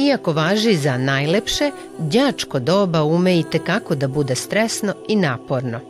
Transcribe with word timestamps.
Iako 0.00 0.32
važi 0.32 0.76
za 0.76 0.98
najlepše, 0.98 1.70
đačko 1.98 2.58
doba 2.58 3.02
ume 3.02 3.38
i 3.38 3.42
tekako 3.42 3.94
da 3.94 4.08
bude 4.08 4.34
stresno 4.34 4.94
i 5.08 5.16
naporno. 5.16 5.80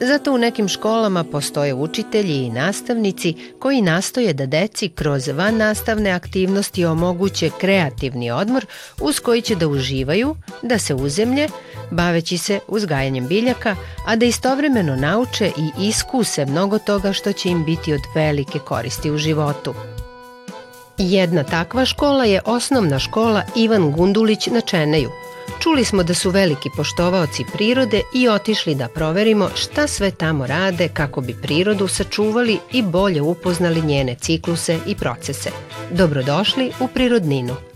Zato 0.00 0.32
u 0.32 0.38
nekim 0.38 0.68
školama 0.68 1.24
postoje 1.24 1.74
učitelji 1.74 2.34
i 2.34 2.50
nastavnici 2.50 3.34
koji 3.58 3.82
nastoje 3.82 4.32
da 4.32 4.46
deci 4.46 4.88
kroz 4.88 5.28
van 5.28 5.56
nastavne 5.56 6.10
aktivnosti 6.10 6.84
omoguće 6.84 7.50
kreativni 7.60 8.30
odmor 8.30 8.66
uz 9.00 9.20
koji 9.20 9.42
će 9.42 9.54
da 9.54 9.68
uživaju, 9.68 10.36
da 10.62 10.78
se 10.78 10.94
uzemlje, 10.94 11.48
baveći 11.90 12.38
se 12.38 12.58
uzgajanjem 12.68 13.28
biljaka, 13.28 13.76
a 14.06 14.16
da 14.16 14.26
istovremeno 14.26 14.96
nauče 14.96 15.50
i 15.56 15.88
iskuse 15.88 16.46
mnogo 16.46 16.78
toga 16.78 17.12
što 17.12 17.32
će 17.32 17.48
im 17.48 17.64
biti 17.64 17.92
od 17.92 18.00
velike 18.14 18.58
koristi 18.58 19.10
u 19.10 19.18
životu. 19.18 19.74
Jedna 20.98 21.44
takva 21.44 21.84
škola 21.84 22.24
je 22.24 22.40
osnovna 22.44 22.98
škola 22.98 23.42
Ivan 23.56 23.92
Gundulić 23.92 24.46
na 24.46 24.60
Čeneju. 24.60 25.10
Čuli 25.60 25.84
smo 25.84 26.02
da 26.02 26.14
su 26.14 26.30
veliki 26.30 26.68
poštovaoci 26.76 27.44
prirode 27.52 28.02
i 28.14 28.28
otišli 28.28 28.74
da 28.74 28.88
proverimo 28.88 29.50
šta 29.54 29.86
sve 29.86 30.10
tamo 30.10 30.46
rade 30.46 30.88
kako 30.88 31.20
bi 31.20 31.34
prirodu 31.42 31.88
sačuvali 31.88 32.58
i 32.72 32.82
bolje 32.82 33.22
upoznali 33.22 33.82
njene 33.82 34.14
cikluse 34.14 34.78
i 34.86 34.94
procese. 34.94 35.50
Dobrodošli 35.90 36.72
u 36.80 36.88
Prirodninu. 36.88 37.67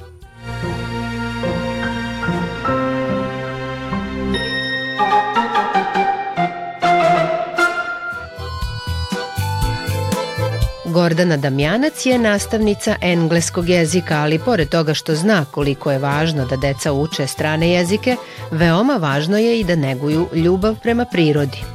Gordana 10.92 11.36
Damjanac 11.36 12.06
je 12.06 12.18
nastavnica 12.18 12.96
engleskog 13.00 13.68
jezika, 13.68 14.18
ali 14.18 14.38
pored 14.38 14.68
toga 14.68 14.94
što 14.94 15.14
zna 15.14 15.44
koliko 15.50 15.90
je 15.92 15.98
važno 15.98 16.46
da 16.46 16.56
deca 16.56 16.92
uče 16.92 17.26
strane 17.26 17.70
jezike, 17.70 18.16
veoma 18.50 18.96
važno 18.96 19.38
je 19.38 19.60
i 19.60 19.64
da 19.64 19.76
neguju 19.76 20.28
ljubav 20.34 20.76
prema 20.82 21.04
prirodi. 21.04 21.71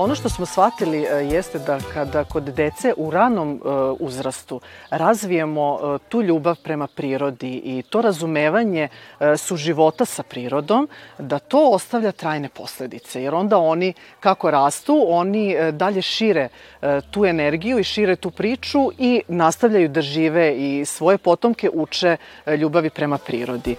Ono 0.00 0.14
što 0.14 0.28
smo 0.28 0.46
shvatili 0.46 1.02
e, 1.02 1.08
jeste 1.08 1.58
da 1.58 1.78
kada 1.94 2.24
kod 2.24 2.42
dece 2.42 2.94
u 2.96 3.10
ranom 3.10 3.52
e, 3.52 3.68
uzrastu 3.98 4.60
razvijemo 4.90 5.78
e, 5.82 5.98
tu 6.08 6.22
ljubav 6.22 6.56
prema 6.62 6.86
prirodi 6.86 7.60
i 7.64 7.82
to 7.82 8.02
razumevanje 8.02 8.88
su 9.36 9.56
života 9.56 10.04
sa 10.04 10.22
prirodom, 10.22 10.88
da 11.18 11.38
to 11.38 11.70
ostavlja 11.70 12.12
trajne 12.12 12.48
posledice. 12.48 13.22
Jer 13.22 13.34
onda 13.34 13.58
oni, 13.58 13.92
kako 14.20 14.50
rastu, 14.50 15.04
oni 15.08 15.56
dalje 15.72 16.02
šire 16.02 16.48
tu 17.10 17.24
energiju 17.24 17.78
i 17.78 17.84
šire 17.84 18.16
tu 18.16 18.30
priču 18.30 18.90
i 18.98 19.22
nastavljaju 19.28 19.88
da 19.88 20.02
žive 20.02 20.56
i 20.56 20.84
svoje 20.84 21.18
potomke 21.18 21.70
uče 21.72 22.16
ljubavi 22.58 22.90
prema 22.90 23.18
prirodi. 23.18 23.76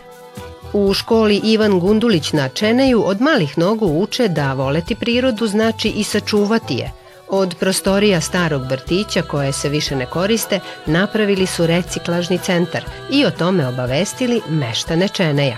U 0.74 0.94
školi 0.94 1.42
Ivan 1.44 1.80
Gundulić 1.80 2.34
na 2.34 2.50
Čeneju 2.50 3.04
od 3.06 3.22
malih 3.22 3.58
nogu 3.58 3.86
uče 3.86 4.28
da 4.28 4.54
voleti 4.54 4.96
prirodu 4.96 5.48
znači 5.48 5.90
i 5.90 6.04
sačuvati 6.04 6.74
je. 6.74 6.92
Od 7.30 7.56
prostorija 7.60 8.22
starog 8.22 8.62
vrtića 8.70 9.22
koje 9.22 9.52
se 9.52 9.70
više 9.70 9.96
ne 9.96 10.06
koriste 10.06 10.60
napravili 10.86 11.46
su 11.46 11.68
reciklažni 11.68 12.38
centar 12.38 12.84
i 13.12 13.26
o 13.26 13.32
tome 13.32 13.68
obavestili 13.68 14.42
meštane 14.50 15.08
Čeneja. 15.08 15.58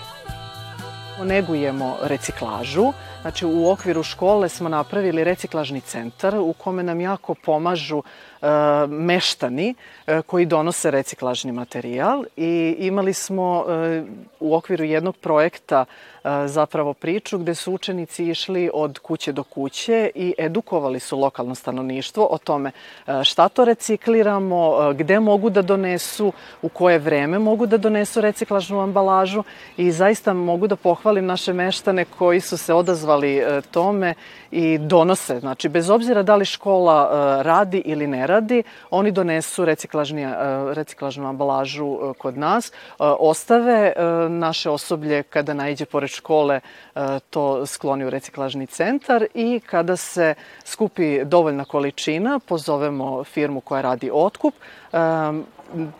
Negujemo 1.24 1.98
reciklažu, 2.04 2.94
Znači, 3.24 3.46
u 3.46 3.70
okviru 3.70 4.04
škole 4.04 4.50
smo 4.50 4.70
napravili 4.70 5.24
reciklažni 5.24 5.82
centar 5.82 6.36
u 6.36 6.54
kome 6.54 6.84
nam 6.84 7.02
jako 7.02 7.36
pomažu 7.36 8.04
e, 8.42 8.48
meštani 8.88 9.76
e, 10.08 10.22
koji 10.22 10.46
donose 10.46 10.92
reciklažni 10.92 11.52
materijal 11.52 12.24
i 12.36 12.76
imali 12.80 13.14
smo 13.14 13.66
e, 13.68 14.04
u 14.40 14.56
okviru 14.56 14.84
jednog 14.84 15.18
projekta 15.18 15.86
zapravo 16.46 16.94
priču 16.94 17.38
gde 17.38 17.56
su 17.56 17.74
učenici 17.74 18.26
išli 18.26 18.70
od 18.74 19.00
kuće 19.00 19.32
do 19.32 19.44
kuće 19.44 20.12
i 20.16 20.34
edukovali 20.38 21.00
su 21.00 21.20
lokalno 21.20 21.56
stanovništvo 21.56 22.28
o 22.32 22.38
tome 22.38 22.72
šta 23.24 23.50
to 23.50 23.66
recikliramo, 23.66 24.94
gde 24.94 25.20
mogu 25.20 25.50
da 25.50 25.62
donesu, 25.62 26.34
u 26.62 26.70
koje 26.70 27.00
vreme 27.00 27.40
mogu 27.40 27.66
da 27.66 27.78
donesu 27.78 28.22
reciklažnu 28.22 28.80
ambalažu 28.80 29.44
i 29.78 29.92
zaista 29.92 30.34
mogu 30.34 30.68
da 30.68 30.76
pohvalim 30.76 31.26
naše 31.26 31.54
meštane 31.54 32.06
koji 32.06 32.40
su 32.40 32.58
se 32.58 32.74
odazvali 32.74 33.13
tome 33.72 34.14
i 34.52 34.78
donose. 34.78 35.40
Znači, 35.40 35.70
bez 35.70 35.90
obzira 35.90 36.24
da 36.24 36.36
li 36.36 36.46
škola 36.46 37.10
radi 37.42 37.82
ili 37.86 38.08
ne 38.08 38.28
radi, 38.28 38.64
oni 38.90 39.12
donesu 39.12 39.66
reciklažni, 39.66 40.26
reciklažnu 40.74 41.28
ambalažu 41.28 42.14
kod 42.18 42.38
nas, 42.38 42.72
ostave 43.00 43.94
naše 44.30 44.70
osoblje 44.70 45.24
kada 45.24 45.54
najde 45.54 45.86
pored 45.86 46.10
škole 46.10 46.60
e, 46.60 47.20
to 47.30 47.66
skloni 47.66 48.06
u 48.06 48.10
reciklažni 48.10 48.68
centar 48.68 49.26
i 49.34 49.60
kada 49.60 49.98
se 49.98 50.36
skupi 50.66 51.26
dovoljna 51.26 51.66
količina, 51.66 52.40
pozovemo 52.40 53.24
firmu 53.24 53.62
koja 53.62 53.82
radi 53.82 54.10
otkup, 54.14 54.54
e, 54.94 54.98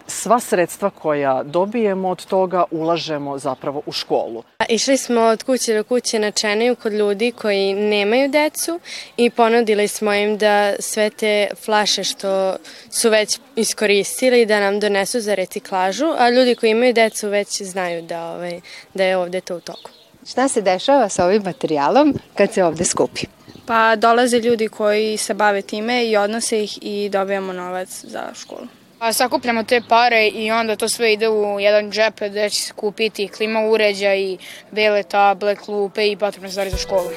sva 0.08 0.40
sredstva 0.40 0.90
koja 0.90 1.44
dobijemo 1.44 2.10
od 2.10 2.26
toga 2.26 2.64
ulažemo 2.72 3.38
zapravo 3.38 3.82
u 3.86 3.92
školu. 3.92 4.44
Išli 4.70 4.98
smo 4.98 5.22
od 5.22 5.44
kuće 5.44 5.74
do 5.74 5.84
kuće 5.84 6.20
na 6.20 6.32
Čeneju 6.32 6.76
kod 6.76 6.94
ljudi 6.94 7.32
koji 7.32 7.74
nemaju 7.74 8.30
decu 8.30 8.80
i 9.18 9.30
ponudili 9.30 9.88
smo 9.88 10.14
im 10.14 10.38
da 10.38 10.74
sve 10.80 11.10
te 11.10 11.48
flaše 11.66 12.04
što 12.04 12.56
su 12.90 13.10
već 13.10 13.40
iskoristili 13.56 14.46
da 14.46 14.60
nam 14.60 14.80
donesu 14.80 15.20
za 15.20 15.36
reciklažu, 15.36 16.08
a 16.18 16.30
ljudi 16.30 16.56
koji 16.56 16.72
imaju 16.72 16.94
decu 16.94 17.30
već 17.30 17.62
znaju 17.62 18.02
da, 18.02 18.26
ovaj, 18.26 18.62
da 18.94 19.04
je 19.04 19.18
ovde 19.18 19.42
to 19.42 19.58
u 19.58 19.60
toku. 19.60 19.90
Šta 20.28 20.48
se 20.48 20.62
dešava 20.62 21.10
sa 21.10 21.26
ovim 21.26 21.42
materijalom 21.44 22.14
kad 22.36 22.54
se 22.54 22.64
ovde 22.64 22.86
skupi? 22.86 23.22
Pa 23.66 23.96
dolaze 23.96 24.40
ljudi 24.40 24.68
koji 24.68 25.18
se 25.18 25.34
bave 25.34 25.62
time 25.62 26.06
i 26.06 26.18
odnose 26.18 26.64
ih 26.64 26.80
i 26.82 27.10
dobijamo 27.10 27.54
novac 27.54 28.06
za 28.06 28.24
školu. 28.34 28.68
Pa 29.04 29.14
sakupljamo 29.14 29.64
te 29.64 29.82
pare 29.90 30.28
i 30.28 30.52
onda 30.52 30.76
to 30.76 30.90
sve 30.90 31.14
ide 31.14 31.30
u 31.30 31.60
jedan 31.60 31.92
džep 31.92 32.22
gde 32.30 32.50
će 32.50 32.62
se 32.62 32.74
kupiti 32.74 33.28
klima 33.28 33.60
uređaj, 33.60 34.38
bele 34.72 35.04
table, 35.04 35.56
klupe 35.56 36.08
i 36.12 36.18
potrebne 36.18 36.50
stvari 36.50 36.70
za 36.70 36.78
školu. 36.78 37.10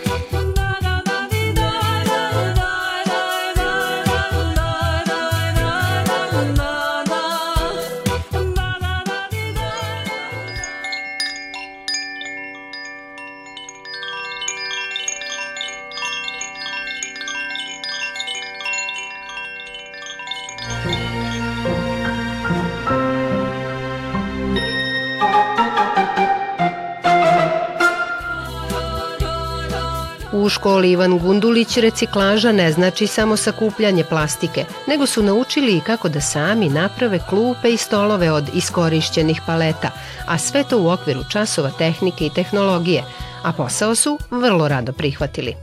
Školi 30.66 30.90
Ivan 30.90 31.18
Gundulić 31.18 31.76
reciklaža 31.76 32.52
ne 32.52 32.72
znači 32.72 33.06
samo 33.06 33.36
sakupljanje 33.36 34.04
plastike, 34.04 34.64
nego 34.86 35.06
su 35.06 35.22
naučili 35.22 35.76
i 35.76 35.80
kako 35.80 36.08
da 36.08 36.20
sami 36.20 36.68
naprave 36.68 37.18
klupe 37.28 37.70
i 37.70 37.76
stolove 37.76 38.32
od 38.32 38.44
iskorišćenih 38.54 39.40
paleta, 39.46 39.90
a 40.28 40.38
sve 40.38 40.64
to 40.64 40.82
u 40.82 40.88
okviru 40.88 41.20
časova 41.32 41.70
tehnike 41.78 42.26
i 42.26 42.30
tehnologije, 42.34 43.04
a 43.44 43.52
posao 43.52 43.94
su 43.94 44.18
vrlo 44.30 44.68
rado 44.68 44.92
prihvatili. 44.92 45.54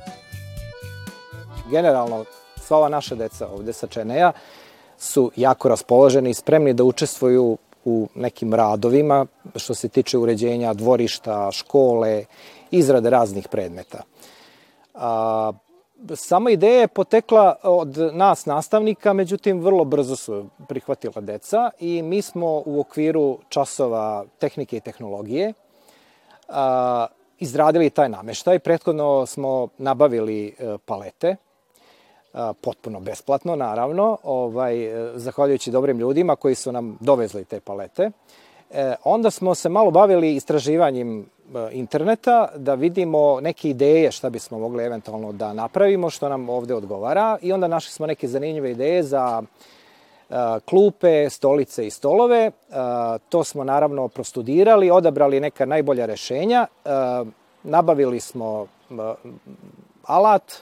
Generalno, 1.72 2.26
sva 2.62 2.78
ova 2.78 2.90
naša 2.90 3.16
deca 3.16 3.48
ovde 3.48 3.74
sa 3.74 3.88
Čeneja 3.88 4.32
su 4.98 5.32
jako 5.36 5.70
raspoloženi 5.70 6.30
i 6.30 6.34
spremni 6.34 6.74
da 6.74 6.84
učestvuju 6.84 7.58
u 7.86 8.08
nekim 8.16 8.54
radovima 8.54 9.26
što 9.56 9.74
se 9.74 9.90
tiče 9.90 10.18
uređenja 10.18 10.74
dvorišta, 10.74 11.52
škole, 11.52 12.26
izrade 12.72 13.10
raznih 13.10 13.48
predmeta. 13.48 14.13
A, 14.94 15.52
sama 16.16 16.52
ideja 16.52 16.82
je 16.82 16.88
potekla 16.88 17.56
od 17.64 17.98
nas 18.14 18.46
nastavnika, 18.46 19.14
međutim 19.14 19.62
vrlo 19.62 19.86
brzo 19.86 20.16
su 20.16 20.46
prihvatila 20.68 21.22
deca 21.22 21.70
i 21.80 22.02
mi 22.02 22.22
smo 22.22 22.64
u 22.66 22.80
okviru 22.80 23.40
časova 23.50 24.26
tehnike 24.40 24.78
i 24.78 24.82
tehnologije 24.82 25.54
a, 26.50 27.08
izradili 27.40 27.90
taj 27.90 28.10
nameštaj. 28.10 28.60
Prethodno 28.60 29.26
smo 29.26 29.68
nabavili 29.78 30.48
e, 30.48 30.78
palete, 30.86 31.36
a, 32.34 32.54
potpuno 32.62 33.00
besplatno 33.00 33.56
naravno, 33.56 34.18
ovaj, 34.24 34.84
e, 34.84 35.12
zahvaljujući 35.16 35.72
dobrim 35.72 36.00
ljudima 36.00 36.36
koji 36.36 36.56
su 36.56 36.72
nam 36.72 36.98
dovezli 37.00 37.46
te 37.46 37.60
palete. 37.60 38.12
E, 38.72 38.96
onda 39.04 39.32
smo 39.32 39.56
se 39.56 39.70
malo 39.70 39.92
bavili 39.92 40.36
istraživanjem 40.36 41.20
E, 41.22 41.33
interneta 41.72 42.48
da 42.56 42.74
vidimo 42.74 43.42
neke 43.42 43.70
ideje 43.70 44.12
šta 44.12 44.30
bismo 44.30 44.60
mogli 44.60 44.84
eventualno 44.84 45.32
da 45.32 45.54
napravimo, 45.54 46.10
što 46.10 46.30
nam 46.30 46.50
ovde 46.50 46.76
odgovara 46.76 47.38
i 47.42 47.54
onda 47.54 47.68
našli 47.68 47.92
smo 47.92 48.08
neke 48.08 48.28
zanimljive 48.28 48.72
ideje 48.72 49.04
za 49.04 49.42
klupe, 50.66 51.30
stolice 51.30 51.88
i 51.88 51.90
stolove. 51.90 52.52
To 53.30 53.44
smo 53.44 53.64
naravno 53.64 54.08
prostudirali, 54.08 54.92
odabrali 54.92 55.40
neka 55.40 55.66
najbolja 55.66 56.06
rešenja, 56.06 56.68
nabavili 57.64 58.20
smo 58.20 58.68
alat 60.06 60.54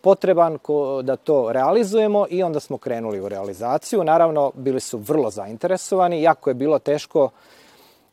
potreban 0.00 0.58
da 1.02 1.16
to 1.16 1.52
realizujemo 1.52 2.26
i 2.30 2.42
onda 2.42 2.60
smo 2.60 2.78
krenuli 2.78 3.20
u 3.20 3.28
realizaciju. 3.28 4.04
Naravno, 4.04 4.52
bili 4.54 4.80
su 4.80 4.98
vrlo 4.98 5.30
zainteresovani, 5.30 6.22
jako 6.22 6.50
je 6.50 6.54
bilo 6.54 6.78
teško 6.78 7.30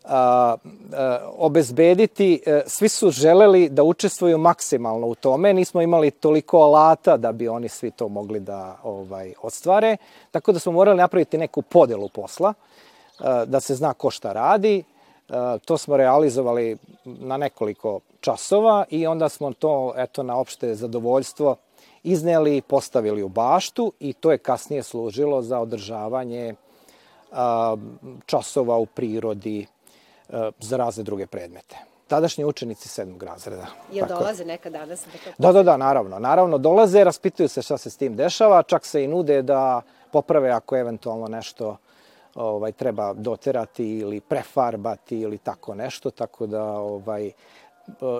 a, 0.03 0.56
a, 0.94 1.30
obezbediti, 1.38 2.42
e, 2.45 2.63
svi 2.68 2.89
su 2.89 3.09
želeli 3.09 3.69
da 3.69 3.83
učestvuju 3.83 4.38
maksimalno 4.38 5.07
u 5.07 5.15
tome, 5.15 5.53
nismo 5.53 5.81
imali 5.81 6.12
toliko 6.12 6.57
alata 6.57 7.18
da 7.18 7.31
bi 7.31 7.48
oni 7.48 7.69
svi 7.69 7.92
to 7.92 8.07
mogli 8.09 8.39
da 8.39 8.77
ovaj 8.83 9.33
ostvare, 9.42 9.98
tako 10.31 10.51
da 10.51 10.59
smo 10.59 10.71
morali 10.71 10.98
napraviti 10.98 11.38
neku 11.38 11.62
podelu 11.62 12.09
posla, 12.09 12.53
a, 13.19 13.45
da 13.45 13.59
se 13.59 13.75
zna 13.75 13.94
ko 13.94 14.12
šta 14.12 14.33
radi, 14.33 14.83
to 15.65 15.77
smo 15.77 15.98
realizovali 15.98 16.77
na 17.06 17.38
nekoliko 17.38 18.00
časova 18.21 18.86
i 18.89 19.07
onda 19.07 19.30
smo 19.30 19.53
to 19.53 19.94
eto 19.98 20.24
na 20.24 20.38
opšte 20.38 20.75
zadovoljstvo 20.75 21.56
izneli 22.03 22.57
i 22.57 22.62
postavili 22.62 23.24
u 23.24 23.30
baštu 23.30 23.94
i 24.00 24.13
to 24.13 24.31
je 24.31 24.38
kasnije 24.38 24.83
služilo 24.83 25.42
za 25.42 25.59
održavanje 25.59 26.56
časova 28.25 28.77
u 28.77 28.86
prirodi 28.86 29.65
za 30.59 30.77
razne 30.77 31.03
druge 31.03 31.27
predmete. 31.27 31.75
Tadašnji 32.07 32.45
učenici 32.45 32.89
sedmog 32.89 33.23
razreda. 33.23 33.65
Jel 33.91 34.07
dolaze 34.07 34.45
nekad 34.45 34.73
danas? 34.73 35.05
Da, 35.37 35.47
da, 35.47 35.51
da, 35.51 35.63
da, 35.63 35.77
naravno. 35.77 36.19
Naravno, 36.19 36.57
dolaze, 36.57 37.03
raspituju 37.03 37.49
se 37.49 37.61
šta 37.61 37.77
se 37.77 37.89
s 37.89 37.97
tim 37.97 38.15
dešava, 38.15 38.63
čak 38.63 38.85
se 38.85 39.03
i 39.03 39.07
nude 39.07 39.41
da 39.41 39.81
poprave 40.11 40.49
ako 40.49 40.77
eventualno 40.77 41.27
nešto 41.27 41.77
ovaj 42.35 42.71
treba 42.71 43.13
doterati 43.13 43.85
ili 43.85 44.19
prefarbati 44.19 45.19
ili 45.19 45.37
tako 45.37 45.75
nešto, 45.75 46.11
tako 46.11 46.47
da 46.47 46.63
ovaj 46.63 47.31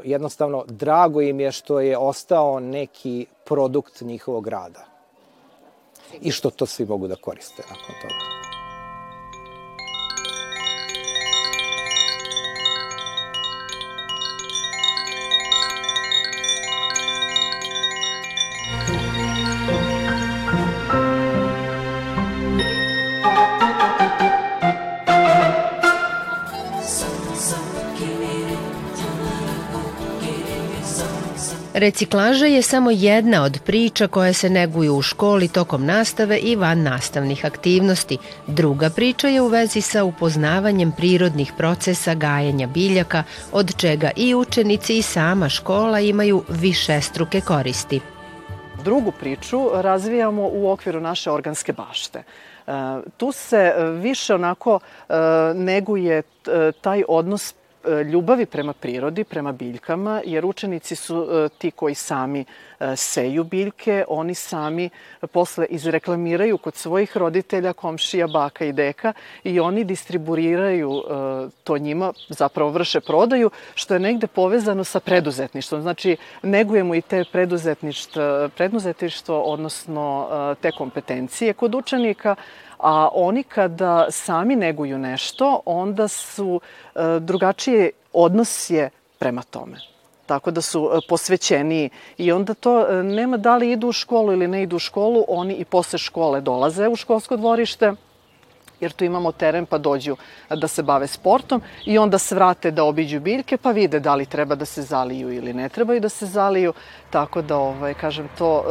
jednostavno 0.03 0.63
drago 0.67 1.21
im 1.21 1.39
je 1.39 1.51
što 1.51 1.79
je 1.79 1.97
ostao 1.97 2.59
neki 2.59 3.25
produkt 3.45 4.01
njihovog 4.01 4.47
rada. 4.47 4.85
I 6.21 6.31
što 6.31 6.49
to 6.49 6.65
svi 6.65 6.85
mogu 6.85 7.07
da 7.07 7.15
koriste 7.15 7.63
nakon 7.69 7.95
toga. 8.01 8.40
Reciklaža 31.81 32.45
je 32.45 32.62
samo 32.62 32.92
jedna 32.92 33.44
od 33.44 33.60
priča 33.66 34.07
koje 34.07 34.33
se 34.33 34.50
neguju 34.50 34.95
u 34.95 35.01
školi 35.01 35.48
tokom 35.48 35.86
nastave 35.86 36.38
i 36.38 36.56
van 36.56 36.83
nastavnih 36.83 37.45
aktivnosti. 37.45 38.18
Druga 38.48 38.89
priča 38.89 39.28
je 39.28 39.42
u 39.42 39.48
vezi 39.48 39.81
sa 39.81 40.04
upoznavanjem 40.04 40.92
prirodnih 40.98 41.54
procesa 41.57 42.13
gajenja 42.13 42.68
biljaka, 42.68 43.24
od 43.51 43.75
čega 43.78 44.12
i 44.16 44.36
učenici 44.36 44.98
i 44.98 45.01
sama 45.01 45.50
škola 45.50 46.00
imaju 46.00 46.44
više 46.50 47.01
struke 47.01 47.42
koristi. 47.42 48.00
Drugu 48.83 49.12
priču 49.19 49.69
razvijamo 49.74 50.50
u 50.54 50.72
okviru 50.72 51.00
naše 51.00 51.31
organske 51.31 51.74
bašte. 51.74 52.19
E, 52.19 52.72
tu 53.18 53.31
se 53.31 53.74
više 54.01 54.36
onako 54.36 54.80
e, 54.80 55.13
neguje 55.56 56.18
e, 56.18 56.72
taj 56.81 57.04
odnos 57.07 57.54
ljubavi 58.12 58.45
prema 58.45 58.74
prirodi, 58.74 59.24
prema 59.24 59.51
biljkama, 59.51 60.22
jer 60.25 60.45
učenici 60.45 60.95
su 60.95 61.28
e, 61.31 61.50
ti 61.57 61.72
koji 61.72 61.95
sami 61.95 62.45
e, 62.80 62.95
seju 62.95 63.44
biljke, 63.44 64.06
oni 64.07 64.36
sami 64.36 64.89
posle 65.31 65.66
izreklamiraju 65.66 66.57
kod 66.57 66.75
svojih 66.75 67.18
roditelja, 67.18 67.74
komšija, 67.74 68.28
baka 68.28 68.66
i 68.66 68.74
deka 68.74 69.13
i 69.44 69.60
oni 69.60 69.83
distribuiraju 69.83 71.04
to 71.63 71.78
njima, 71.78 72.13
zapravo 72.30 72.69
vrše 72.69 73.00
prodaju, 73.00 73.50
što 73.75 73.94
je 73.94 74.00
negde 74.00 74.28
povezano 74.28 74.83
sa 74.83 75.00
preduzetništvom. 75.00 75.81
Znači, 75.81 76.18
negujemo 76.44 76.95
i 76.95 77.01
te 77.01 77.24
preduzetništvo, 77.31 78.50
preduzetništvo 78.56 79.42
odnosno 79.42 80.28
te 80.62 80.72
kompetencije 80.72 81.54
kod 81.54 81.75
učenika, 81.75 82.36
a 82.81 83.10
oni 83.13 83.44
kada 83.44 84.07
sami 84.10 84.56
neguju 84.56 84.98
nešto, 84.98 85.62
onda 85.66 86.07
su 86.07 86.60
e, 86.95 87.19
drugačije 87.19 87.92
odnos 88.13 88.69
je 88.69 88.89
prema 89.19 89.42
tome. 89.42 89.78
Tako 90.25 90.51
da 90.51 90.62
su 90.62 90.89
e, 90.94 91.00
posvećeniji. 91.10 91.89
I 92.18 92.31
onda 92.31 92.54
to 92.54 92.88
e, 92.88 93.04
nema 93.04 93.38
da 93.38 93.57
li 93.57 93.72
idu 93.72 93.88
u 93.88 93.92
školu 93.92 94.33
ili 94.33 94.48
ne 94.48 94.63
idu 94.63 94.75
u 94.75 94.80
školu, 94.80 95.25
oni 95.28 95.54
i 95.54 95.66
posle 95.66 96.00
škole 96.00 96.42
dolaze 96.42 96.88
u 96.88 96.95
školsko 96.95 97.38
dvorište, 97.38 97.94
jer 98.80 98.92
tu 98.92 99.06
imamo 99.06 99.31
teren 99.31 99.66
pa 99.66 99.78
dođu 99.78 100.16
da 100.50 100.68
se 100.68 100.83
bave 100.83 101.07
sportom 101.07 101.62
i 101.86 101.98
onda 101.98 102.18
se 102.18 102.36
vrate 102.36 102.72
da 102.72 102.83
obiđu 102.83 103.19
biljke 103.19 103.57
pa 103.57 103.72
vide 103.72 104.00
da 104.00 104.16
li 104.16 104.25
treba 104.25 104.56
da 104.56 104.66
se 104.66 104.81
zaliju 104.81 105.33
ili 105.33 105.54
ne 105.54 105.69
trebaju 105.69 106.00
da 106.00 106.10
se 106.10 106.25
zaliju, 106.25 106.74
tako 107.10 107.42
da, 107.42 107.57
ovaj, 107.57 107.94
kažem, 107.94 108.30
to, 108.38 108.63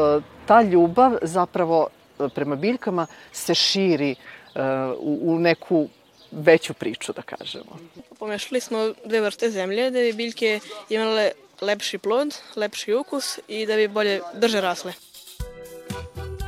ta 0.47 0.63
ljubav 0.63 1.17
zapravo 1.23 1.87
prema 2.29 2.57
biljkama 2.57 3.07
se 3.33 3.55
širi 3.55 4.15
uh, 4.55 4.61
u, 4.99 5.19
u 5.23 5.39
neku 5.39 5.89
veću 6.33 6.75
priču, 6.75 7.13
da 7.13 7.23
kažemo. 7.23 7.79
Pomešali 8.19 8.61
smo 8.61 8.79
dve 9.05 9.21
vrste 9.21 9.51
zemlje 9.51 9.91
da 9.91 9.99
bi 9.99 10.13
biljke 10.13 10.61
imale 10.89 11.31
lepši 11.61 11.99
plod, 11.99 12.37
lepši 12.57 12.95
ukus 12.95 13.39
i 13.49 13.67
da 13.67 13.77
bi 13.77 13.89
bolje 13.89 14.21
drže 14.35 14.61
rasle. 14.61 14.93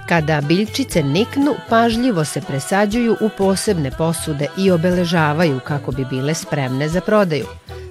Kada 0.09 0.41
biljčice 0.49 1.03
niknu, 1.03 1.55
pažljivo 1.69 2.25
se 2.25 2.41
presađuju 2.49 3.17
u 3.21 3.29
posebne 3.39 3.91
posude 3.99 4.49
i 4.59 4.71
obeležavaju 4.71 5.61
kako 5.65 5.93
bi 5.93 6.05
bile 6.05 6.35
spremne 6.35 6.89
za 6.89 7.01
prodaju. 7.01 7.47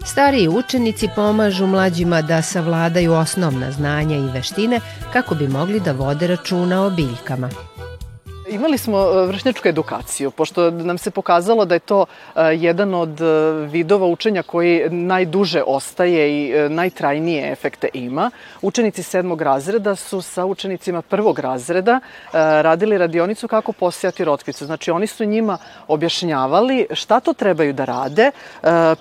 Stariji 0.05 0.47
učenici 0.47 1.09
pomažu 1.15 1.67
mlađima 1.67 2.21
da 2.21 2.41
savladaju 2.41 3.13
osnovna 3.13 3.71
znanja 3.71 4.17
i 4.17 4.31
veštine 4.33 4.79
kako 5.13 5.35
bi 5.35 5.47
mogli 5.47 5.79
da 5.79 5.91
vode 5.91 6.27
računa 6.27 6.85
o 6.85 6.89
biljkama. 6.89 7.49
Imali 8.51 8.77
smo 8.77 8.99
e, 8.99 9.25
vršnjačku 9.25 9.67
edukaciju, 9.67 10.31
pošto 10.31 10.71
nam 10.71 10.97
se 10.97 11.11
pokazalo 11.11 11.65
da 11.65 11.75
je 11.75 11.79
to 11.79 12.05
e, 12.35 12.41
jedan 12.41 12.93
od 12.93 13.21
e, 13.21 13.25
vidova 13.71 14.07
učenja 14.07 14.43
koji 14.43 14.89
najduže 14.89 15.63
ostaje 15.67 16.23
i 16.31 16.69
najtrajnije 16.69 17.51
efekte 17.51 17.89
ima. 17.93 18.31
Učenici 18.61 19.03
sedmog 19.03 19.41
razreda 19.41 19.95
su 19.95 20.21
sa 20.21 20.45
učenicima 20.45 21.01
prvog 21.01 21.39
razreda 21.39 21.99
radili 22.33 22.97
radionicu 22.97 23.47
kako 23.47 23.71
posijati 23.71 24.25
rotkvicu. 24.25 24.65
Znači, 24.65 24.91
oni 24.91 25.07
su 25.07 25.25
njima 25.25 25.57
objašnjavali 25.87 26.87
šta 26.93 27.19
to 27.19 27.33
trebaju 27.33 27.73
da 27.73 27.85
rade. 27.85 28.31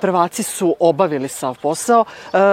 Prvaci 0.00 0.42
su 0.42 0.76
obavili 0.78 1.28
sav 1.28 1.58
posao, 1.62 2.04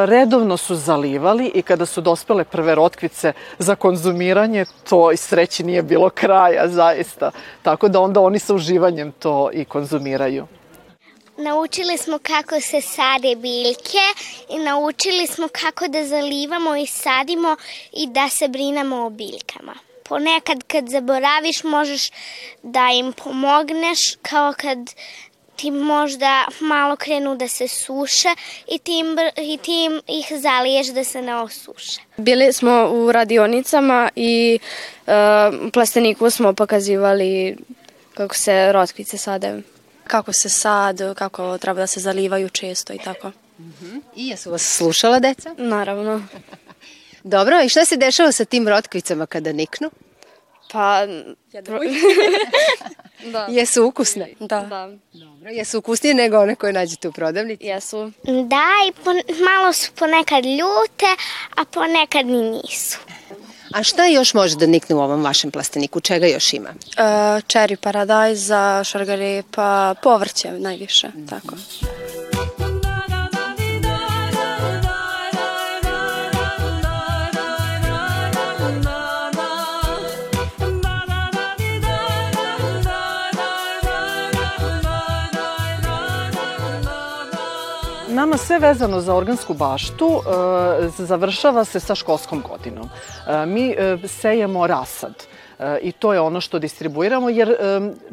redovno 0.05 0.57
su 0.57 0.75
zalivali 0.75 1.51
i 1.55 1.61
kada 1.61 1.85
su 1.85 2.01
dospele 2.01 2.43
prve 2.43 2.75
rotkvice 2.75 3.33
za 3.59 3.75
konzumiranje, 3.75 4.65
to 4.89 5.11
i 5.11 5.17
sreći 5.17 5.63
nije 5.63 5.83
bilo 5.83 6.09
kraja 6.09 6.67
za 6.67 6.86
zaista. 6.87 7.31
Tako 7.63 7.87
da 7.87 7.99
onda 7.99 8.19
oni 8.19 8.39
sa 8.39 8.53
uživanjem 8.53 9.11
to 9.11 9.49
i 9.53 9.65
konzumiraju. 9.65 10.47
Naučili 11.37 11.97
smo 11.97 12.19
kako 12.19 12.61
se 12.61 12.81
sade 12.81 13.35
biljke 13.35 14.05
i 14.49 14.57
naučili 14.59 15.27
smo 15.27 15.47
kako 15.47 15.87
da 15.87 16.05
zalivamo 16.05 16.75
i 16.75 16.85
sadimo 16.85 17.55
i 17.93 18.07
da 18.07 18.29
se 18.29 18.47
brinemo 18.47 19.05
o 19.05 19.09
biljkama. 19.09 19.73
Ponekad 20.09 20.63
kad 20.67 20.89
zaboraviš 20.89 21.63
možeš 21.63 22.11
da 22.63 22.89
im 22.99 23.13
pomogneš 23.13 23.99
kao 24.21 24.53
kad 24.57 24.77
ti 25.57 25.71
možda 25.71 26.45
malo 26.59 26.95
krenu 26.95 27.35
da 27.35 27.47
se 27.47 27.67
suše 27.67 28.29
i 28.67 28.79
ti, 28.79 28.99
im, 28.99 29.07
i 29.37 29.57
ti 29.57 29.85
im 29.85 30.01
ih 30.07 30.39
zaliješ 30.41 30.87
da 30.87 31.03
se 31.03 31.21
ne 31.21 31.35
osuše. 31.35 32.01
Bili 32.17 32.53
smo 32.53 32.89
u 32.91 33.11
radionicama 33.11 34.09
i 34.15 34.59
uh, 35.07 35.13
plasteniku 35.73 36.29
smo 36.29 36.53
pokazivali 36.53 37.57
kako 38.13 38.35
se 38.35 38.71
rotkvice 38.71 39.17
sade. 39.17 39.61
Kako 40.03 40.33
se 40.33 40.49
sad, 40.49 41.15
kako 41.15 41.57
treba 41.57 41.79
da 41.79 41.87
se 41.87 41.99
zalivaju 41.99 42.49
često 42.49 42.93
i 42.93 42.97
tako. 42.97 43.27
Uh 43.27 43.65
-huh. 43.65 44.01
I 44.15 44.27
jesu 44.27 44.51
vas 44.51 44.77
slušala 44.77 45.19
deca? 45.19 45.55
Naravno. 45.57 46.21
Dobro, 47.23 47.61
i 47.63 47.69
šta 47.69 47.85
se 47.85 47.97
dešava 47.97 48.31
sa 48.31 48.45
tim 48.45 48.67
rotkvicama 48.67 49.25
kada 49.25 49.51
niknu? 49.51 49.89
Pa... 50.71 51.07
da. 53.31 53.47
Jesu 53.49 53.85
ukusne? 53.85 54.33
Da. 54.39 54.61
da. 54.61 54.89
Dobro, 55.13 55.49
jesu 55.49 55.79
ukusnije 55.79 56.13
nego 56.13 56.37
one 56.37 56.55
koje 56.55 56.73
nađete 56.73 57.07
u 57.07 57.11
prodavnici? 57.11 57.65
Jesu. 57.65 58.11
Da, 58.23 58.69
i 58.89 58.91
po, 59.03 59.11
malo 59.43 59.73
su 59.73 59.91
ponekad 59.95 60.45
ljute, 60.45 61.05
a 61.55 61.65
ponekad 61.65 62.25
ni 62.25 62.41
nisu. 62.51 62.99
A 63.73 63.83
šta 63.83 64.05
još 64.05 64.33
može 64.33 64.55
da 64.55 64.65
nikne 64.65 64.95
u 64.95 64.99
ovom 64.99 65.23
vašem 65.23 65.51
plasteniku? 65.51 65.99
Čega 65.99 66.27
još 66.27 66.53
ima? 66.53 66.69
Uh, 66.69 67.03
cherry 67.47 67.75
paradajza, 67.75 68.83
šargarepa, 68.83 69.95
povrće 70.03 70.51
najviše, 70.51 71.07
tako. 71.29 71.55
Nama 88.17 88.37
sve 88.37 88.59
vezano 88.59 89.01
za 89.01 89.15
organsku 89.15 89.53
baštu 89.53 90.07
e, 90.07 91.05
završava 91.05 91.65
se 91.65 91.79
sa 91.79 91.95
školskom 91.95 92.43
godinom. 92.49 92.89
E, 93.27 93.45
mi 93.45 93.69
e, 93.69 93.97
sejemo 94.07 94.67
rasad 94.67 95.13
i 95.81 95.91
to 95.91 96.13
je 96.13 96.19
ono 96.19 96.41
što 96.41 96.59
distribuiramo, 96.59 97.29
jer 97.29 97.55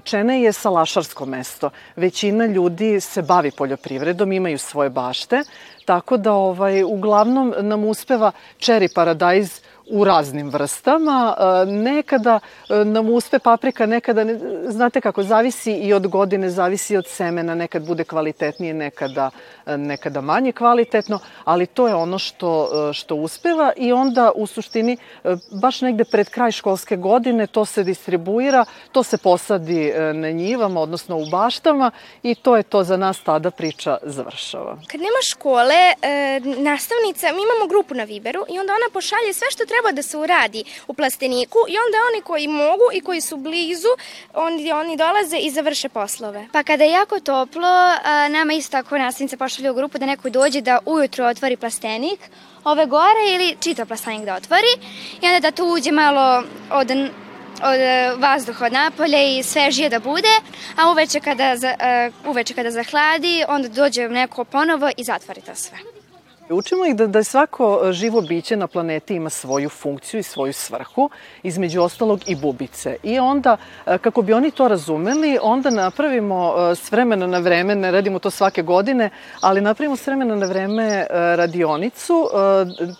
Čene 0.04 0.42
je 0.42 0.52
salašarsko 0.52 1.26
mesto. 1.26 1.70
Većina 1.96 2.46
ljudi 2.46 3.00
se 3.00 3.23
bavi 3.23 3.50
poljoprivredom, 3.50 4.32
imaju 4.32 4.58
svoje 4.58 4.90
bašte, 4.90 5.42
tako 5.84 6.16
da 6.16 6.32
ovaj, 6.32 6.82
uglavnom 6.82 7.54
nam 7.60 7.84
uspeva 7.84 8.32
čeri 8.58 8.88
paradajz 8.94 9.60
u 9.86 10.04
raznim 10.04 10.50
vrstama. 10.50 11.34
E, 11.38 11.66
nekada 11.66 12.40
e, 12.68 12.84
nam 12.84 13.10
uspe 13.10 13.38
paprika, 13.38 13.86
nekada, 13.86 14.24
ne, 14.24 14.38
znate 14.66 15.00
kako, 15.00 15.22
zavisi 15.22 15.72
i 15.72 15.92
od 15.92 16.06
godine, 16.06 16.50
zavisi 16.50 16.96
od 16.96 17.06
semena, 17.06 17.54
nekad 17.54 17.86
bude 17.86 18.04
kvalitetnije, 18.04 18.74
nekada, 18.74 19.30
e, 19.66 19.76
nekada 19.76 20.20
manje 20.20 20.52
kvalitetno, 20.52 21.18
ali 21.44 21.66
to 21.66 21.88
je 21.88 21.94
ono 21.94 22.18
što, 22.18 22.70
što 22.92 23.14
uspeva 23.14 23.72
i 23.76 23.92
onda 23.92 24.32
u 24.34 24.46
suštini 24.46 24.96
baš 25.60 25.80
negde 25.80 26.04
pred 26.04 26.30
kraj 26.30 26.52
školske 26.52 26.96
godine 26.96 27.46
to 27.46 27.64
se 27.64 27.84
distribuira, 27.84 28.64
to 28.92 29.02
se 29.02 29.18
posadi 29.18 29.92
na 30.14 30.30
njivama, 30.30 30.80
odnosno 30.80 31.16
u 31.16 31.26
baštama 31.30 31.90
i 32.22 32.34
to 32.34 32.56
je 32.56 32.62
to 32.62 32.84
za 32.84 32.96
nas 32.96 33.20
tada 33.20 33.50
priča 33.50 33.98
završava. 34.02 34.78
Kad 34.86 35.00
nema 35.00 35.22
škole, 35.22 35.73
nastavnica, 36.42 37.32
mi 37.32 37.42
imamo 37.42 37.66
grupu 37.68 37.94
na 37.94 38.04
Viberu 38.04 38.44
i 38.48 38.58
onda 38.58 38.72
ona 38.72 38.88
pošalje 38.92 39.32
sve 39.32 39.50
što 39.50 39.66
treba 39.66 39.92
da 39.92 40.02
se 40.02 40.16
uradi 40.16 40.64
u 40.86 40.94
plasteniku 40.94 41.58
i 41.68 41.76
onda 41.84 41.98
oni 42.12 42.20
koji 42.22 42.48
mogu 42.48 42.84
i 42.92 43.00
koji 43.00 43.20
su 43.20 43.36
blizu, 43.36 43.88
oni, 44.34 44.72
oni 44.72 44.96
dolaze 44.96 45.36
i 45.36 45.50
završe 45.50 45.88
poslove. 45.88 46.46
Pa 46.52 46.62
kada 46.62 46.84
je 46.84 46.90
jako 46.90 47.20
toplo, 47.20 47.70
nama 48.30 48.52
isto 48.52 48.70
tako 48.70 48.98
nastavnice 48.98 49.36
pošalju 49.36 49.70
u 49.70 49.74
grupu 49.74 49.98
da 49.98 50.06
neko 50.06 50.30
dođe 50.30 50.60
da 50.60 50.78
ujutro 50.86 51.26
otvori 51.26 51.56
plastenik, 51.56 52.20
ove 52.64 52.86
gore 52.86 53.34
ili 53.34 53.56
čitav 53.60 53.86
plastenik 53.86 54.24
da 54.24 54.34
otvori 54.34 54.74
i 55.22 55.26
onda 55.26 55.40
da 55.40 55.50
tu 55.50 55.64
uđe 55.64 55.92
malo 55.92 56.42
od 56.70 56.90
od 57.64 57.80
vazduha 58.21 58.66
od 58.66 58.73
napolje 58.73 59.38
i 59.38 59.42
svežije 59.42 59.88
da 59.88 59.99
bude, 59.99 60.35
a 60.76 60.90
uveče 60.90 61.21
kada, 61.21 61.56
uveče 62.26 62.54
kada 62.54 62.71
zahladi, 62.71 63.44
onda 63.49 63.68
dođe 63.68 64.09
neko 64.09 64.44
ponovo 64.44 64.90
i 64.97 65.04
zatvori 65.04 65.40
to 65.40 65.54
sve. 65.54 65.78
Učimo 66.50 66.87
ih 66.87 66.97
da, 66.97 67.06
da 67.06 67.25
svako 67.25 67.80
e, 67.85 67.92
živo 67.92 68.21
biće 68.21 68.56
na 68.56 68.66
planeti 68.66 69.14
ima 69.14 69.30
svoju 69.30 69.68
funkciju 69.68 70.21
i 70.21 70.23
svoju 70.23 70.52
svrhu, 70.52 71.11
između 71.42 71.83
ostalog 71.83 72.21
i 72.26 72.35
bubice. 72.35 72.97
I 73.02 73.18
onda, 73.18 73.56
e, 73.87 73.99
kako 73.99 74.23
bi 74.23 74.33
oni 74.33 74.50
to 74.50 74.68
razumeli, 74.68 75.38
onda 75.42 75.71
napravimo 75.71 76.54
e, 76.56 76.75
s 76.75 76.92
vremena 76.92 77.26
na 77.26 77.38
vreme, 77.38 77.75
ne 77.75 77.90
radimo 77.90 78.18
to 78.18 78.30
svake 78.30 78.62
godine, 78.62 79.11
ali 79.40 79.61
napravimo 79.61 79.97
s 79.97 80.06
vremena 80.06 80.37
na 80.37 80.47
vreme 80.47 81.06
radionicu, 81.11 82.28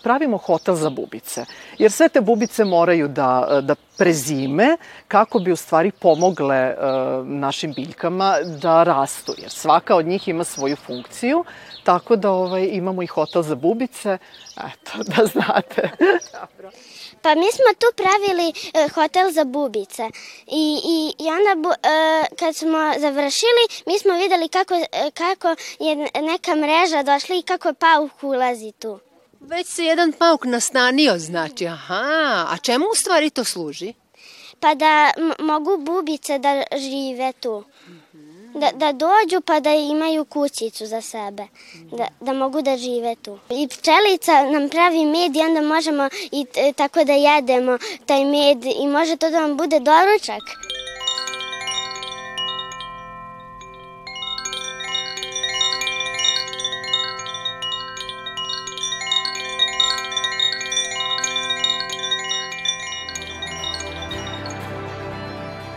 pravimo 0.03 0.37
hotel 0.37 0.75
za 0.75 0.89
bubice. 0.89 1.45
Jer 1.77 1.91
sve 1.91 2.09
te 2.09 2.21
bubice 2.21 2.63
moraju 2.63 3.07
da, 3.07 3.61
da 3.61 3.75
prezime 3.97 4.77
kako 5.07 5.39
bi 5.39 5.51
u 5.51 5.55
stvari 5.55 5.91
pomogle 5.91 6.75
našim 7.23 7.73
biljkama 7.73 8.37
da 8.61 8.83
rastu, 8.83 9.33
jer 9.37 9.51
svaka 9.51 9.95
od 9.95 10.05
njih 10.05 10.27
ima 10.27 10.43
svoju 10.43 10.75
funkciju, 10.75 11.43
tako 11.83 12.15
da 12.15 12.31
ovaj, 12.31 12.69
imamo 12.71 13.03
i 13.03 13.07
hotel 13.07 13.41
za 13.41 13.55
bubice, 13.55 14.17
eto, 14.57 15.03
da 15.15 15.25
znate. 15.25 15.89
Dobro. 16.33 16.71
Pa 17.21 17.35
mi 17.35 17.51
smo 17.51 17.65
tu 17.79 17.87
pravili 17.95 18.53
e, 18.73 18.87
hotel 18.95 19.31
za 19.31 19.43
bubice 19.43 20.03
i, 20.47 20.79
i, 20.95 21.23
i 21.23 21.27
onda 21.29 21.55
bu, 21.55 21.69
e, 21.69 22.25
kad 22.39 22.55
smo 22.55 22.77
završili 22.97 23.63
mi 23.85 23.99
smo 23.99 24.13
videli 24.13 24.49
kako, 24.49 24.73
e, 24.73 25.11
kako 25.13 25.47
je 25.79 25.95
neka 26.21 26.55
mreža 26.55 27.03
došla 27.03 27.35
i 27.35 27.41
kako 27.41 27.73
pauk 27.73 28.23
ulazi 28.23 28.71
tu. 28.71 28.99
Već 29.39 29.67
se 29.67 29.83
jedan 29.83 30.11
pauk 30.11 30.45
nastanio, 30.45 31.17
znači, 31.17 31.67
aha, 31.67 32.45
a 32.49 32.57
čemu 32.61 32.85
u 32.85 32.95
stvari 32.95 33.29
to 33.29 33.43
služi? 33.43 33.93
Pa 34.59 34.75
da 34.75 35.11
mogu 35.39 35.77
bubice 35.77 36.39
da 36.39 36.63
žive 36.77 37.33
tu 37.33 37.63
da, 38.55 38.71
da 38.71 38.91
dođu 38.91 39.41
pa 39.45 39.59
da 39.59 39.73
imaju 39.73 40.25
kućicu 40.25 40.85
za 40.85 41.01
sebe, 41.01 41.43
da, 41.91 42.07
da 42.21 42.33
mogu 42.33 42.61
da 42.61 42.77
žive 42.77 43.15
tu. 43.15 43.39
I 43.49 43.67
pčelica 43.67 44.51
nam 44.51 44.69
pravi 44.69 45.05
med 45.05 45.35
i 45.35 45.39
onda 45.39 45.61
možemo 45.61 46.09
i 46.31 46.45
tako 46.75 47.03
da 47.03 47.13
jedemo 47.13 47.77
taj 48.05 48.25
med 48.25 48.65
i 48.65 48.87
može 48.87 49.15
to 49.15 49.29
da 49.29 49.39
vam 49.39 49.57
bude 49.57 49.79
doručak. 49.79 50.41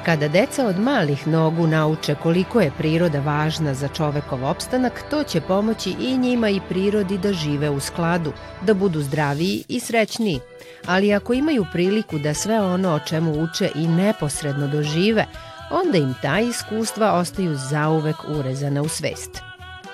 Kada 0.09 0.29
deca 0.29 0.67
od 0.67 0.79
malih 0.79 1.27
nogu 1.27 1.67
nauče 1.67 2.15
koliko 2.23 2.61
je 2.61 2.73
priroda 2.79 3.21
važna 3.21 3.75
za 3.75 3.89
čovekov 3.89 4.45
opstanak, 4.45 5.03
to 5.11 5.23
će 5.23 5.41
pomoći 5.41 5.91
i 6.01 6.19
njima 6.19 6.49
i 6.49 6.61
prirodi 6.69 7.19
da 7.19 7.33
žive 7.33 7.71
u 7.71 7.81
skladu, 7.81 8.33
da 8.63 8.75
budu 8.75 9.03
zdraviji 9.03 9.65
i 9.69 9.81
srećniji. 9.81 10.41
Ali 10.87 11.15
ako 11.15 11.33
imaju 11.33 11.67
priliku 11.73 12.19
da 12.19 12.35
sve 12.35 12.61
ono 12.61 12.95
o 12.95 13.01
čemu 13.01 13.43
uče 13.43 13.71
i 13.75 13.89
neposredno 13.89 14.69
dožive, 14.69 15.27
onda 15.71 15.99
im 15.99 16.15
ta 16.23 16.41
iskustva 16.41 17.13
ostaju 17.13 17.57
zauvek 17.71 18.17
urezana 18.29 18.83
u 18.83 18.89
svest. 18.89 19.31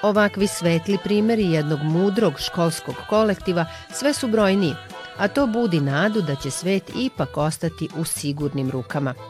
Ovakvi 0.02 0.46
svetli 0.46 0.98
primeri 1.04 1.50
jednog 1.50 1.82
mudrog 1.82 2.34
školskog 2.38 2.94
kolektiva 3.08 3.66
sve 3.92 4.12
su 4.12 4.28
brojniji, 4.28 4.74
a 5.16 5.28
to 5.28 5.46
budi 5.46 5.80
nadu 5.80 6.22
da 6.22 6.34
će 6.34 6.50
svet 6.50 6.90
ipak 6.96 7.36
ostati 7.36 7.88
u 7.96 8.04
sigurnim 8.04 8.70
rukama– 8.70 9.14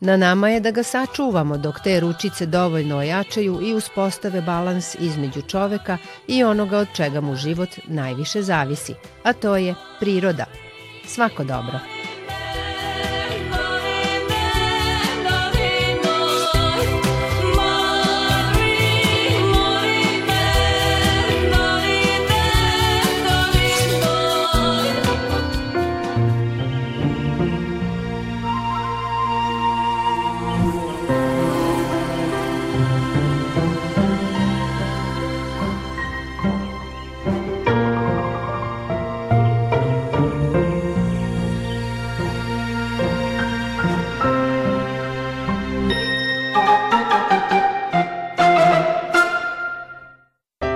Na 0.00 0.16
nama 0.16 0.48
je 0.48 0.60
da 0.60 0.70
ga 0.70 0.82
sačuvamo 0.82 1.56
dok 1.56 1.80
te 1.84 2.00
ručice 2.00 2.46
dovoljno 2.46 2.96
ojačaju 2.96 3.60
i 3.62 3.74
uspostave 3.74 4.40
balans 4.40 4.94
između 4.94 5.42
čoveka 5.42 5.98
i 6.28 6.44
onoga 6.44 6.78
od 6.78 6.88
čega 6.94 7.20
mu 7.20 7.36
život 7.36 7.68
najviše 7.86 8.42
zavisi, 8.42 8.94
a 9.22 9.32
to 9.32 9.56
je 9.56 9.74
priroda. 10.00 10.44
Svako 11.06 11.44
dobro. 11.44 11.97